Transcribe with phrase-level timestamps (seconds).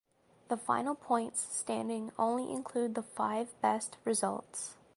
[0.47, 4.75] The final points standings only include the five best results.